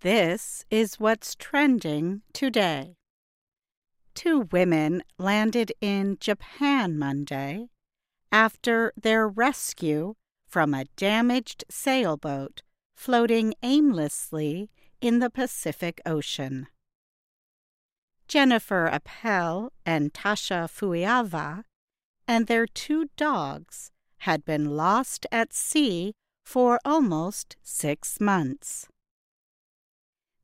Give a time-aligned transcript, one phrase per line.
[0.00, 2.94] This is what's trending today.
[4.14, 7.66] Two women landed in Japan Monday
[8.30, 10.14] after their rescue
[10.46, 12.62] from a damaged sailboat
[12.94, 16.68] floating aimlessly in the Pacific Ocean.
[18.28, 21.64] Jennifer Appel and Tasha Fuiava
[22.28, 26.12] and their two dogs had been lost at sea
[26.44, 28.86] for almost six months.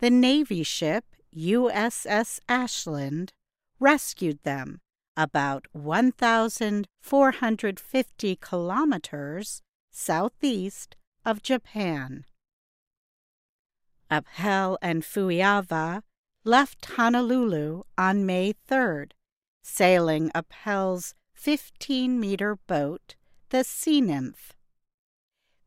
[0.00, 1.04] The Navy ship
[1.36, 3.34] USS Ashland
[3.78, 4.80] rescued them
[5.14, 12.24] about 1,450 kilometers southeast of Japan.
[14.10, 16.02] Appel and Fuiava
[16.44, 19.10] left Honolulu on May 3rd,
[19.62, 23.16] sailing Appel's 15 meter boat,
[23.50, 24.54] the Sea Nymph.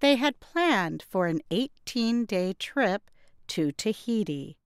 [0.00, 3.10] They had planned for an 18 day trip
[3.48, 4.56] to Tahiti.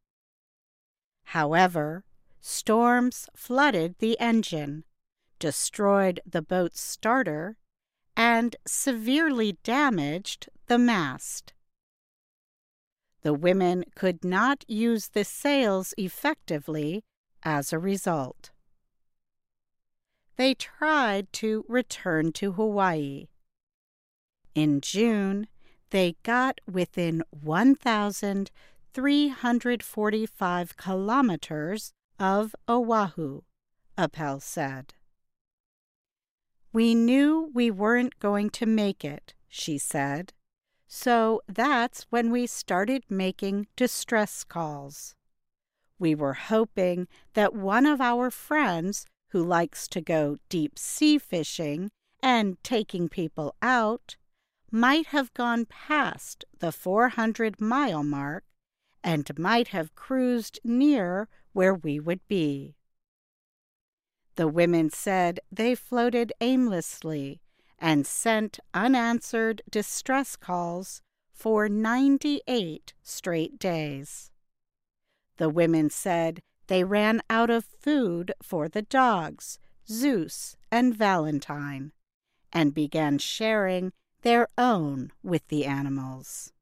[1.25, 2.05] However,
[2.41, 4.85] storms flooded the engine,
[5.39, 7.57] destroyed the boat's starter,
[8.17, 11.53] and severely damaged the mast.
[13.23, 17.05] The women could not use the sails effectively
[17.43, 18.51] as a result.
[20.37, 23.29] They tried to return to Hawaii.
[24.55, 25.47] In June,
[25.91, 28.51] they got within 1,000
[28.93, 33.43] 345 kilometers of Oahu,
[33.97, 34.95] Appel said.
[36.73, 40.33] We knew we weren't going to make it, she said,
[40.95, 45.15] so that's when we started making distress calls.
[45.99, 51.91] We were hoping that one of our friends who likes to go deep sea fishing
[52.23, 54.17] and taking people out
[54.71, 58.45] might have gone past the 400 mile mark
[59.05, 62.75] and might have cruised near where we would be.
[64.37, 67.41] The women said they floated aimlessly
[67.79, 71.03] and sent unanswered distress calls
[71.33, 74.31] for 98 straight days.
[75.37, 79.59] The women said they ran out of food for the dogs,
[79.89, 81.93] Zeus and Valentine,
[82.53, 83.93] and began sharing
[84.23, 86.53] their own with the animals.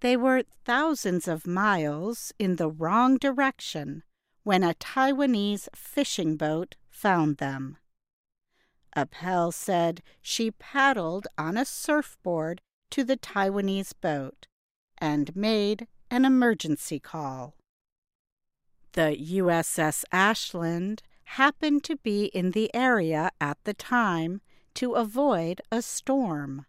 [0.00, 4.02] They were thousands of miles in the wrong direction
[4.42, 7.78] when a Taiwanese fishing boat found them.
[8.94, 14.46] Appel said she paddled on a surfboard to the Taiwanese boat
[14.98, 17.54] and made an emergency call.
[18.92, 24.40] The USS Ashland happened to be in the area at the time
[24.74, 26.66] to avoid a storm.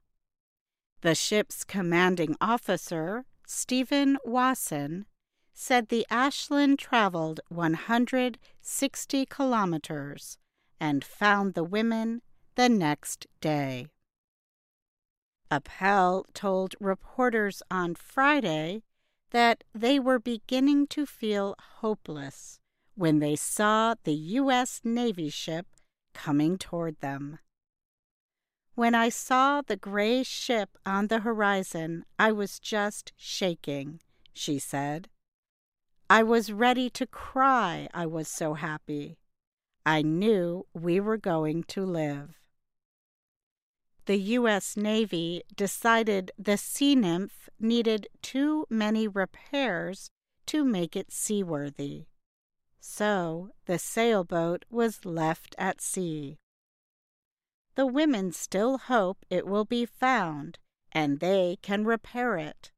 [1.07, 5.05] The ship's commanding officer, Stephen Wasson,
[5.53, 10.37] said the Ashland traveled 160 kilometers
[10.81, 12.23] and found the women
[12.55, 13.87] the next day.
[15.49, 18.83] Appel told reporters on Friday
[19.31, 22.59] that they were beginning to feel hopeless
[22.95, 24.81] when they saw the U.S.
[24.83, 25.67] Navy ship
[26.13, 27.39] coming toward them.
[28.77, 34.01] When I saw the gray ship on the horizon, I was just shaking,
[34.33, 35.09] she said.
[36.11, 39.17] I was ready to cry, I was so happy.
[39.83, 42.37] I knew we were going to live.
[44.05, 44.77] The U.S.
[44.77, 50.11] Navy decided the Sea Nymph needed too many repairs
[50.45, 52.05] to make it seaworthy.
[52.79, 56.37] So the sailboat was left at sea.
[57.77, 60.57] The women still hope it will be found
[60.91, 62.71] and they can repair it.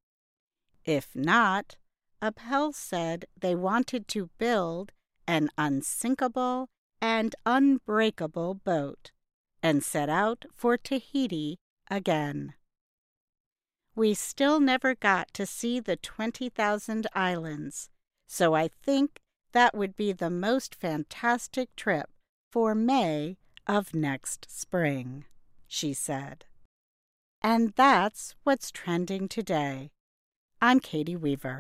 [0.84, 1.78] If not,
[2.22, 4.92] Appel said they wanted to build
[5.26, 6.68] an unsinkable
[7.00, 9.12] and unbreakable boat
[9.64, 11.60] and set out for Tahiti
[11.90, 12.56] again.
[13.96, 17.90] We still never got to see the 20,000 islands,
[18.28, 19.22] so I think
[19.54, 22.10] that would be the most fantastic trip
[22.52, 23.38] for May
[23.70, 25.26] of next spring,
[25.68, 26.44] she said.
[27.44, 29.92] And that's what's trending today.
[30.60, 31.58] I'm Katie Weaver.